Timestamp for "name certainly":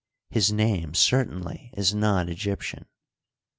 0.51-1.69